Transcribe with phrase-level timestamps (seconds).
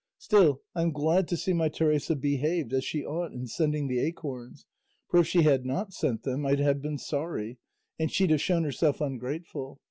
[0.17, 4.65] Still I'm glad to see my Teresa behaved as she ought in sending the acorns,
[5.11, 7.59] for if she had not sent them I'd have been sorry,
[7.99, 9.79] and she'd have shown herself ungrateful.